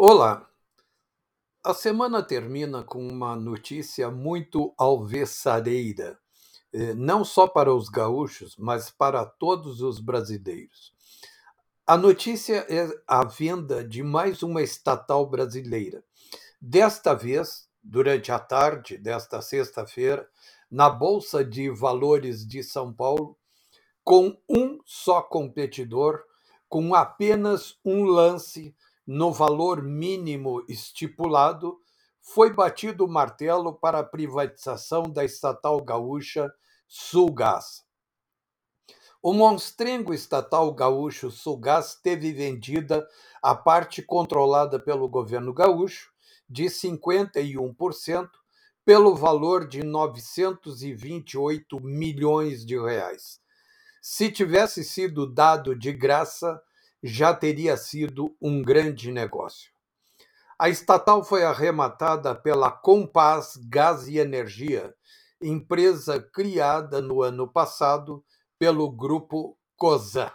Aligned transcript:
Olá! 0.00 0.48
A 1.64 1.74
semana 1.74 2.22
termina 2.22 2.84
com 2.84 3.04
uma 3.04 3.34
notícia 3.34 4.08
muito 4.08 4.72
alvissareira, 4.78 6.16
eh, 6.72 6.94
não 6.94 7.24
só 7.24 7.48
para 7.48 7.74
os 7.74 7.88
gaúchos, 7.88 8.54
mas 8.56 8.92
para 8.92 9.26
todos 9.26 9.80
os 9.80 9.98
brasileiros. 9.98 10.94
A 11.84 11.96
notícia 11.96 12.64
é 12.72 12.88
a 13.08 13.24
venda 13.24 13.82
de 13.82 14.04
mais 14.04 14.44
uma 14.44 14.62
estatal 14.62 15.26
brasileira. 15.26 16.04
Desta 16.60 17.12
vez, 17.12 17.68
durante 17.82 18.30
a 18.30 18.38
tarde 18.38 18.96
desta 18.98 19.42
sexta-feira, 19.42 20.30
na 20.70 20.88
Bolsa 20.88 21.44
de 21.44 21.70
Valores 21.70 22.46
de 22.46 22.62
São 22.62 22.94
Paulo, 22.94 23.36
com 24.04 24.40
um 24.48 24.78
só 24.86 25.20
competidor, 25.20 26.22
com 26.68 26.94
apenas 26.94 27.76
um 27.84 28.04
lance 28.04 28.76
no 29.08 29.32
valor 29.32 29.82
mínimo 29.82 30.62
estipulado, 30.68 31.80
foi 32.20 32.52
batido 32.52 33.06
o 33.06 33.08
martelo 33.08 33.72
para 33.72 34.00
a 34.00 34.04
privatização 34.04 35.04
da 35.04 35.24
estatal 35.24 35.80
gaúcha 35.80 36.52
Sulgás. 36.86 37.86
O 39.22 39.32
monstrengo 39.32 40.12
estatal 40.12 40.74
gaúcho 40.74 41.30
Sulgás 41.30 41.94
teve 41.94 42.34
vendida 42.34 43.08
a 43.42 43.54
parte 43.54 44.02
controlada 44.02 44.78
pelo 44.78 45.08
governo 45.08 45.54
gaúcho 45.54 46.10
de 46.46 46.64
51% 46.66 48.28
pelo 48.84 49.14
valor 49.14 49.66
de 49.66 49.82
928 49.82 51.80
milhões 51.80 52.66
de 52.66 52.78
reais. 52.78 53.40
Se 54.02 54.30
tivesse 54.30 54.84
sido 54.84 55.26
dado 55.26 55.74
de 55.74 55.94
graça, 55.94 56.62
já 57.02 57.32
teria 57.34 57.76
sido 57.76 58.36
um 58.40 58.62
grande 58.62 59.10
negócio. 59.12 59.70
A 60.58 60.68
estatal 60.68 61.22
foi 61.24 61.44
arrematada 61.44 62.34
pela 62.34 62.70
Compass 62.70 63.56
Gás 63.68 64.08
e 64.08 64.18
Energia, 64.18 64.94
empresa 65.40 66.20
criada 66.20 67.00
no 67.00 67.22
ano 67.22 67.46
passado 67.46 68.24
pelo 68.58 68.90
grupo 68.90 69.56
COSAN. 69.76 70.32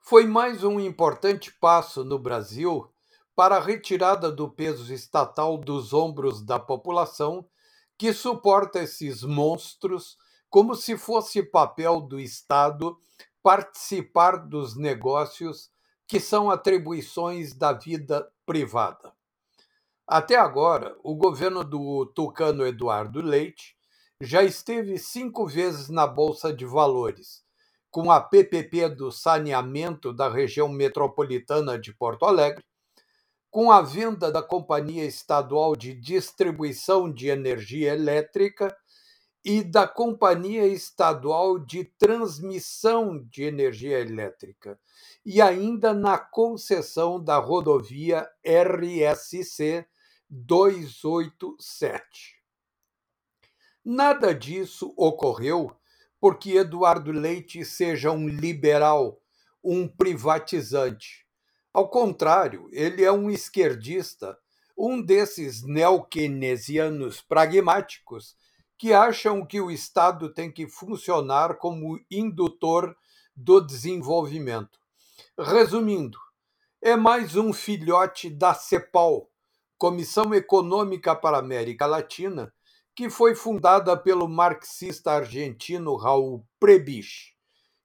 Foi 0.00 0.26
mais 0.26 0.64
um 0.64 0.80
importante 0.80 1.52
passo 1.60 2.04
no 2.04 2.18
Brasil 2.18 2.90
para 3.34 3.56
a 3.56 3.60
retirada 3.60 4.32
do 4.32 4.48
peso 4.48 4.94
estatal 4.94 5.58
dos 5.58 5.92
ombros 5.92 6.42
da 6.42 6.58
população 6.58 7.46
que 7.98 8.14
suporta 8.14 8.78
esses 8.78 9.22
monstros 9.22 10.16
como 10.48 10.74
se 10.74 10.96
fosse 10.96 11.42
papel 11.42 12.00
do 12.00 12.18
Estado 12.18 12.98
participar 13.46 14.38
dos 14.38 14.76
negócios 14.76 15.70
que 16.04 16.18
são 16.18 16.50
atribuições 16.50 17.54
da 17.54 17.72
vida 17.72 18.28
privada. 18.44 19.12
Até 20.04 20.34
agora, 20.34 20.96
o 21.04 21.14
governo 21.14 21.62
do 21.62 22.06
tucano 22.06 22.66
Eduardo 22.66 23.22
Leite 23.22 23.76
já 24.20 24.42
esteve 24.42 24.98
cinco 24.98 25.46
vezes 25.46 25.88
na 25.88 26.08
Bolsa 26.08 26.52
de 26.52 26.66
Valores, 26.66 27.44
com 27.88 28.10
a 28.10 28.20
PPP 28.20 28.88
do 28.88 29.12
saneamento 29.12 30.12
da 30.12 30.28
região 30.28 30.68
metropolitana 30.68 31.78
de 31.78 31.94
Porto 31.94 32.24
Alegre, 32.24 32.64
com 33.48 33.70
a 33.70 33.80
venda 33.80 34.32
da 34.32 34.42
Companhia 34.42 35.04
Estadual 35.04 35.76
de 35.76 35.94
Distribuição 35.94 37.08
de 37.08 37.28
Energia 37.28 37.94
Elétrica 37.94 38.76
e 39.48 39.62
da 39.62 39.86
Companhia 39.86 40.66
Estadual 40.66 41.56
de 41.56 41.84
Transmissão 41.84 43.24
de 43.30 43.44
Energia 43.44 44.00
Elétrica, 44.00 44.76
e 45.24 45.40
ainda 45.40 45.94
na 45.94 46.18
concessão 46.18 47.22
da 47.22 47.38
rodovia 47.38 48.28
RSC 48.44 49.86
287. 50.28 52.42
Nada 53.84 54.34
disso 54.34 54.92
ocorreu 54.96 55.70
porque 56.18 56.56
Eduardo 56.56 57.12
Leite 57.12 57.64
seja 57.64 58.10
um 58.10 58.26
liberal, 58.26 59.22
um 59.62 59.86
privatizante. 59.86 61.24
Ao 61.72 61.88
contrário, 61.88 62.68
ele 62.72 63.04
é 63.04 63.12
um 63.12 63.30
esquerdista, 63.30 64.36
um 64.76 65.00
desses 65.00 65.62
neo-keynesianos 65.62 67.20
pragmáticos 67.20 68.34
que 68.78 68.92
acham 68.92 69.44
que 69.44 69.60
o 69.60 69.70
Estado 69.70 70.32
tem 70.32 70.50
que 70.52 70.68
funcionar 70.68 71.56
como 71.56 71.98
indutor 72.10 72.96
do 73.34 73.60
desenvolvimento. 73.60 74.78
Resumindo, 75.38 76.18
é 76.82 76.94
mais 76.94 77.36
um 77.36 77.52
filhote 77.52 78.30
da 78.30 78.54
CEPAL, 78.54 79.30
Comissão 79.78 80.34
Econômica 80.34 81.14
para 81.14 81.36
a 81.36 81.40
América 81.40 81.86
Latina, 81.86 82.52
que 82.94 83.10
foi 83.10 83.34
fundada 83.34 83.96
pelo 83.96 84.28
marxista 84.28 85.12
argentino 85.12 85.96
Raul 85.96 86.46
Prebisch. 86.58 87.34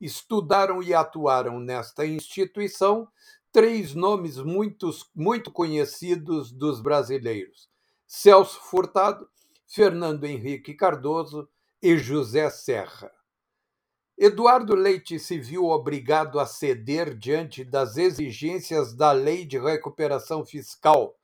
Estudaram 0.00 0.82
e 0.82 0.94
atuaram 0.94 1.58
nesta 1.58 2.06
instituição 2.06 3.08
três 3.50 3.94
nomes 3.94 4.36
muito 4.36 5.50
conhecidos 5.52 6.52
dos 6.52 6.80
brasileiros: 6.80 7.68
Celso 8.06 8.60
Furtado, 8.60 9.28
Fernando 9.70 10.24
Henrique 10.24 10.72
Cardoso 10.72 11.46
e 11.82 11.98
José 11.98 12.48
Serra. 12.48 13.12
Eduardo 14.16 14.74
Leite 14.74 15.18
se 15.18 15.38
viu 15.38 15.66
obrigado 15.66 16.40
a 16.40 16.46
ceder 16.46 17.14
diante 17.14 17.62
das 17.64 17.98
exigências 17.98 18.94
da 18.94 19.12
Lei 19.12 19.44
de 19.44 19.58
Recuperação 19.58 20.44
Fiscal, 20.44 21.14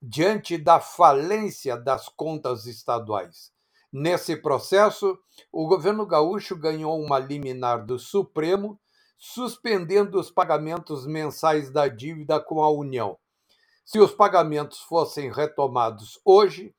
diante 0.00 0.56
da 0.56 0.78
falência 0.78 1.76
das 1.76 2.08
contas 2.08 2.64
estaduais. 2.64 3.52
Nesse 3.92 4.36
processo, 4.36 5.18
o 5.50 5.66
governo 5.66 6.06
gaúcho 6.06 6.56
ganhou 6.56 6.96
uma 6.96 7.18
liminar 7.18 7.84
do 7.84 7.98
Supremo, 7.98 8.80
suspendendo 9.18 10.18
os 10.18 10.30
pagamentos 10.30 11.04
mensais 11.08 11.72
da 11.72 11.88
dívida 11.88 12.38
com 12.38 12.62
a 12.62 12.70
União. 12.70 13.18
Se 13.84 13.98
os 13.98 14.12
pagamentos 14.12 14.78
fossem 14.78 15.32
retomados 15.32 16.20
hoje, 16.24 16.72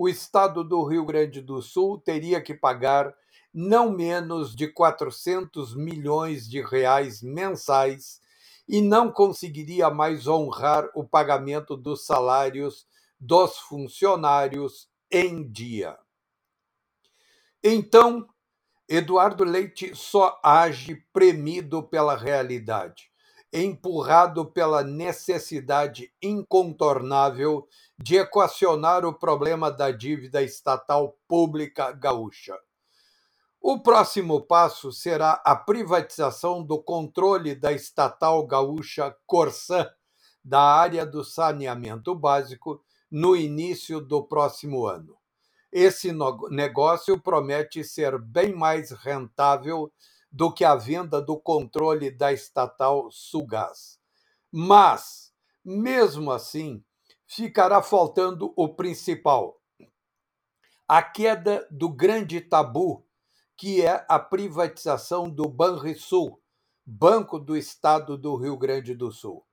o 0.00 0.08
estado 0.08 0.62
do 0.62 0.84
Rio 0.84 1.04
Grande 1.04 1.40
do 1.40 1.60
Sul 1.60 1.98
teria 1.98 2.40
que 2.40 2.54
pagar 2.54 3.12
não 3.52 3.90
menos 3.90 4.54
de 4.54 4.68
400 4.68 5.74
milhões 5.74 6.48
de 6.48 6.62
reais 6.62 7.20
mensais 7.20 8.20
e 8.68 8.80
não 8.80 9.10
conseguiria 9.10 9.90
mais 9.90 10.28
honrar 10.28 10.88
o 10.94 11.02
pagamento 11.02 11.76
dos 11.76 12.06
salários 12.06 12.86
dos 13.18 13.58
funcionários 13.58 14.88
em 15.10 15.50
dia. 15.50 15.98
Então, 17.60 18.24
Eduardo 18.88 19.42
Leite 19.42 19.96
só 19.96 20.38
age 20.44 21.04
premido 21.12 21.82
pela 21.82 22.16
realidade 22.16 23.07
empurrado 23.52 24.44
pela 24.46 24.82
necessidade 24.82 26.12
incontornável 26.22 27.66
de 27.98 28.16
equacionar 28.16 29.04
o 29.04 29.12
problema 29.12 29.70
da 29.70 29.90
dívida 29.90 30.42
estatal 30.42 31.16
pública 31.26 31.92
gaúcha. 31.92 32.56
O 33.60 33.82
próximo 33.82 34.40
passo 34.42 34.92
será 34.92 35.42
a 35.44 35.56
privatização 35.56 36.62
do 36.62 36.80
controle 36.80 37.54
da 37.54 37.72
estatal 37.72 38.46
gaúcha 38.46 39.16
Corsan 39.26 39.88
da 40.44 40.62
área 40.62 41.04
do 41.04 41.24
saneamento 41.24 42.14
básico 42.14 42.82
no 43.10 43.36
início 43.36 44.00
do 44.00 44.22
próximo 44.22 44.86
ano. 44.86 45.16
Esse 45.70 46.12
negócio 46.50 47.20
promete 47.20 47.84
ser 47.84 48.18
bem 48.18 48.54
mais 48.54 48.90
rentável 48.90 49.92
do 50.30 50.52
que 50.52 50.64
a 50.64 50.74
venda 50.74 51.20
do 51.20 51.38
controle 51.38 52.10
da 52.10 52.32
estatal 52.32 53.10
Sulgás. 53.10 53.98
Mas, 54.50 55.32
mesmo 55.64 56.30
assim, 56.30 56.82
ficará 57.26 57.82
faltando 57.82 58.52
o 58.56 58.68
principal: 58.68 59.60
a 60.86 61.02
queda 61.02 61.66
do 61.70 61.88
grande 61.88 62.40
tabu, 62.40 63.04
que 63.56 63.82
é 63.82 64.04
a 64.08 64.18
privatização 64.18 65.28
do 65.28 65.48
Banrisul, 65.48 66.40
Banco 66.86 67.38
do 67.38 67.56
Estado 67.56 68.16
do 68.16 68.36
Rio 68.36 68.56
Grande 68.56 68.94
do 68.94 69.12
Sul. 69.12 69.44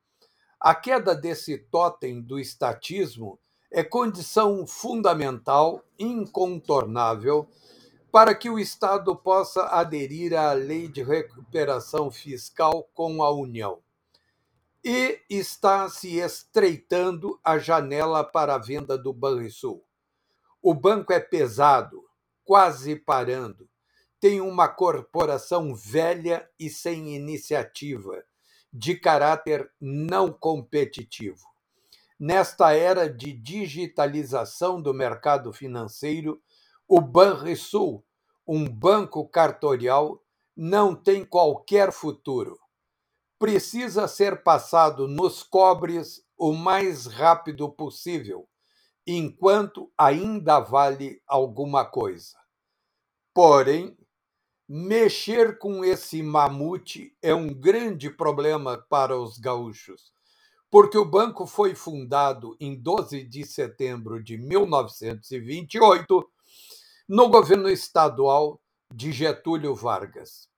A 0.59 0.73
queda 0.73 1.13
desse 1.13 1.57
totem 1.57 2.21
do 2.21 2.39
estatismo 2.39 3.39
é 3.71 3.83
condição 3.83 4.65
fundamental, 4.65 5.83
incontornável, 5.99 7.47
para 8.15 8.33
que 8.33 8.49
o 8.49 8.57
Estado 8.57 9.13
possa 9.13 9.65
aderir 9.65 10.33
à 10.39 10.53
lei 10.53 10.87
de 10.87 11.03
recuperação 11.03 12.09
fiscal 12.09 12.89
com 12.93 13.21
a 13.21 13.29
União. 13.29 13.83
E 14.81 15.19
está 15.29 15.89
se 15.89 16.19
estreitando 16.19 17.37
a 17.43 17.57
janela 17.57 18.23
para 18.23 18.55
a 18.55 18.57
venda 18.57 18.97
do 18.97 19.11
Banrisul. 19.11 19.83
O 20.61 20.73
banco 20.73 21.11
é 21.11 21.19
pesado, 21.19 22.05
quase 22.45 22.95
parando. 22.95 23.67
Tem 24.17 24.39
uma 24.39 24.69
corporação 24.69 25.75
velha 25.75 26.49
e 26.57 26.69
sem 26.69 27.17
iniciativa, 27.17 28.23
de 28.71 28.95
caráter 28.95 29.69
não 29.77 30.31
competitivo. 30.31 31.45
Nesta 32.17 32.71
era 32.71 33.09
de 33.09 33.33
digitalização 33.33 34.81
do 34.81 34.93
mercado 34.93 35.51
financeiro, 35.51 36.41
o 36.87 37.01
Banrisul, 37.01 38.04
um 38.47 38.67
banco 38.67 39.27
cartorial, 39.27 40.23
não 40.55 40.95
tem 40.95 41.25
qualquer 41.25 41.91
futuro. 41.91 42.59
Precisa 43.37 44.07
ser 44.07 44.43
passado 44.43 45.07
nos 45.07 45.43
cobres 45.43 46.25
o 46.37 46.53
mais 46.53 47.05
rápido 47.05 47.69
possível, 47.69 48.47
enquanto 49.05 49.91
ainda 49.97 50.59
vale 50.59 51.21
alguma 51.27 51.85
coisa. 51.85 52.37
Porém, 53.33 53.97
mexer 54.67 55.57
com 55.59 55.83
esse 55.83 56.23
mamute 56.23 57.15
é 57.21 57.35
um 57.35 57.53
grande 57.53 58.09
problema 58.09 58.77
para 58.89 59.17
os 59.17 59.37
gaúchos 59.37 60.15
porque 60.75 60.97
o 60.97 61.05
banco 61.05 61.47
foi 61.47 61.73
fundado 61.73 62.57
em 62.59 62.75
12 62.75 63.23
de 63.23 63.45
setembro 63.45 64.21
de 64.21 64.37
1928 64.37 66.29
no 67.07 67.29
governo 67.29 67.69
estadual 67.69 68.59
de 68.91 69.11
Getúlio 69.11 69.75
Vargas. 69.75 70.49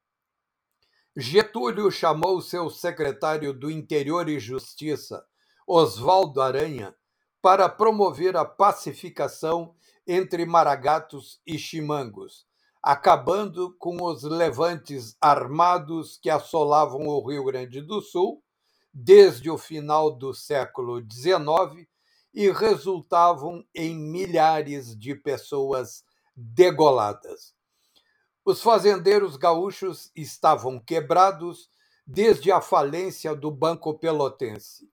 Getúlio 1.13 1.91
chamou 1.91 2.41
seu 2.41 2.69
secretário 2.69 3.51
do 3.51 3.69
Interior 3.69 4.29
e 4.29 4.39
Justiça, 4.39 5.25
Oswaldo 5.67 6.41
Aranha, 6.41 6.95
para 7.41 7.67
promover 7.67 8.37
a 8.37 8.45
pacificação 8.45 9.75
entre 10.07 10.45
maragatos 10.45 11.41
e 11.45 11.57
chimangos, 11.57 12.45
acabando 12.81 13.75
com 13.77 14.01
os 14.01 14.23
levantes 14.23 15.17
armados 15.19 16.17
que 16.17 16.29
assolavam 16.29 17.07
o 17.07 17.27
Rio 17.27 17.43
Grande 17.43 17.81
do 17.81 18.01
Sul 18.01 18.41
desde 18.93 19.49
o 19.49 19.57
final 19.57 20.17
do 20.17 20.33
século 20.33 21.01
XIX 21.01 21.85
e 22.33 22.49
resultavam 22.51 23.65
em 23.75 23.93
milhares 23.93 24.97
de 24.97 25.13
pessoas 25.13 26.06
degoladas. 26.37 27.55
Os 28.45 28.61
fazendeiros 28.61 29.35
gaúchos 29.35 30.11
estavam 30.15 30.79
quebrados 30.79 31.69
desde 32.05 32.51
a 32.51 32.61
falência 32.61 33.35
do 33.35 33.49
Banco 33.51 33.97
Pelotense. 33.97 34.89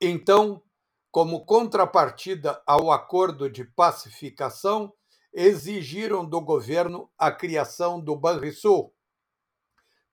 Então, 0.00 0.62
como 1.10 1.44
contrapartida 1.44 2.62
ao 2.64 2.92
acordo 2.92 3.50
de 3.50 3.64
pacificação, 3.64 4.94
exigiram 5.32 6.24
do 6.24 6.40
governo 6.40 7.10
a 7.18 7.30
criação 7.30 8.00
do 8.00 8.16
Banrisul 8.16 8.94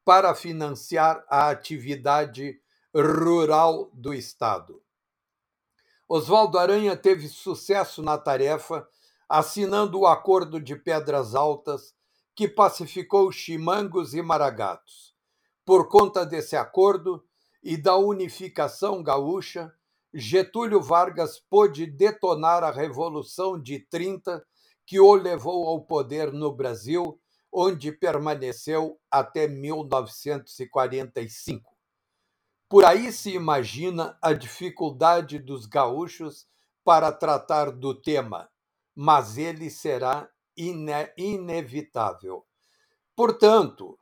para 0.04 0.33
financiar 0.33 1.24
a 1.30 1.50
atividade 1.50 2.59
rural 2.94 3.89
do 3.94 4.13
Estado. 4.13 4.81
Oswaldo 6.07 6.57
Aranha 6.57 6.95
teve 6.95 7.27
sucesso 7.27 8.01
na 8.01 8.18
tarefa, 8.18 8.88
assinando 9.29 10.00
o 10.00 10.07
Acordo 10.07 10.59
de 10.59 10.75
Pedras 10.75 11.35
Altas, 11.35 11.94
que 12.35 12.47
pacificou 12.47 13.31
chimangos 13.31 14.13
e 14.13 14.21
maragatos. 14.21 15.15
Por 15.65 15.89
conta 15.89 16.24
desse 16.25 16.56
acordo 16.56 17.24
e 17.62 17.75
da 17.75 17.97
unificação 17.97 19.03
gaúcha, 19.03 19.74
Getúlio 20.13 20.81
Vargas 20.81 21.39
pôde 21.50 21.85
detonar 21.85 22.63
a 22.63 22.71
Revolução 22.71 23.62
de 23.62 23.79
30, 23.79 24.41
que 24.85 24.97
o 25.00 25.13
levou 25.15 25.68
ao 25.68 25.81
poder 25.81 26.31
no 26.31 26.53
Brasil, 26.53 27.19
onde 27.51 27.91
permaneceu 27.91 28.97
até 29.12 29.47
1945. 29.47 31.75
Por 32.69 32.85
aí 32.85 33.12
se 33.12 33.31
imagina 33.31 34.18
a 34.21 34.31
dificuldade 34.33 35.39
dos 35.39 35.65
gaúchos 35.65 36.47
para 36.83 37.12
tratar 37.12 37.71
do 37.71 37.94
tema, 37.94 38.50
mas 38.99 39.38
ele 39.38 39.69
será 39.69 40.27
ine 40.57 40.91
inevitável. 41.15 42.44
Portanto, 43.15 43.95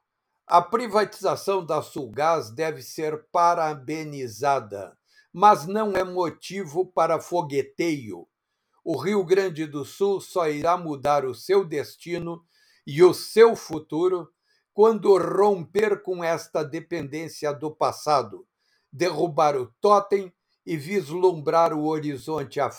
a 0.48 0.62
privatização 0.62 1.66
da 1.66 1.82
Sulgás 1.82 2.50
deve 2.50 2.82
ser 2.82 3.26
parabenizada, 3.30 4.98
mas 5.34 5.68
não 5.68 5.92
é 5.98 6.04
motivo 6.06 6.86
para 6.86 7.20
fogueteio. 7.20 8.26
O 8.86 8.96
Rio 8.96 9.26
Grande 9.26 9.66
do 9.66 9.84
Sul 9.84 10.22
só 10.22 10.48
irá 10.48 10.78
mudar 10.78 11.26
o 11.26 11.36
seu 11.36 11.66
destino 11.66 12.46
e 12.88 13.04
o 13.04 13.14
seu 13.14 13.54
futuro 13.54 14.32
quando 14.74 15.18
romper 15.18 16.04
com 16.04 16.24
esta 16.24 16.64
dependência 16.64 17.52
do 17.52 17.70
passado 17.70 18.48
derrubar 18.94 19.58
o 19.58 19.74
totem 19.82 20.34
e 20.66 20.78
vislumbrar 20.78 21.74
o 21.74 21.86
horizonte 21.86 22.62
à 22.62 22.72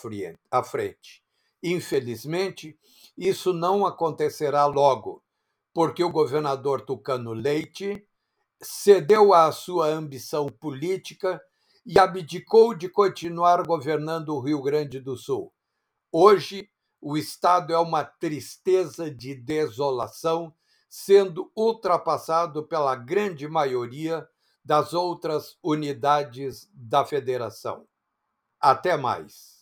frente. 0.63 1.26
Infelizmente, 1.63 2.79
isso 3.17 3.53
não 3.53 3.87
acontecerá 3.87 4.67
logo, 4.67 5.23
porque 5.73 6.03
o 6.03 6.11
governador 6.11 6.83
Tucano 6.83 7.33
Leite 7.33 8.07
cedeu 8.63 9.35
à 9.35 9.51
sua 9.53 9.87
ambição 9.87 10.47
política 10.47 11.41
e 11.85 11.99
abdicou 11.99 12.75
de 12.75 12.89
continuar 12.89 13.63
governando 13.65 14.31
o 14.31 14.41
Rio 14.41 14.61
Grande 14.63 15.01
do 15.01 15.17
Sul. 15.17 15.53
Hoje, 16.11 16.69
o 17.01 17.17
Estado 17.17 17.73
é 17.73 17.79
uma 17.79 18.05
tristeza 18.05 19.11
de 19.11 19.35
desolação, 19.35 20.53
sendo 20.89 21.51
ultrapassado 21.55 22.67
pela 22.67 22.97
grande 22.97 23.47
maioria 23.47 24.27
das 24.65 24.93
outras 24.93 25.57
unidades 25.63 26.69
da 26.75 27.05
federação. 27.05 27.87
Até 28.59 28.97
mais. 28.97 29.56